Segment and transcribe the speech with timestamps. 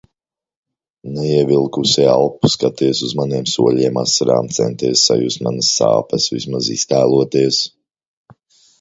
[1.17, 7.65] Neievilkusi elpu, skaties uz maniem soļiem, asarām, centies sajust manas sāpes, vismaz iztēloties.